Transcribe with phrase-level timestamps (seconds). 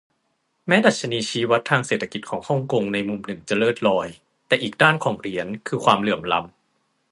[0.67, 4.07] แม้ดัชนีชี้วัดทางเศรษฐกิจของฮ่องกงในมุมหนึ่งจะเลิศลอย
[4.47, 6.53] แต่อีกด้านของเหรียญคือความเหลื่อมล้ำ